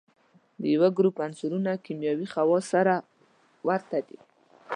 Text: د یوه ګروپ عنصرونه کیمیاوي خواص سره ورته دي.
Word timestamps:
د 0.61 0.63
یوه 0.75 0.89
ګروپ 0.97 1.15
عنصرونه 1.25 1.71
کیمیاوي 1.85 2.27
خواص 2.33 2.63
سره 2.73 2.95
ورته 3.67 3.97
دي. 4.07 4.19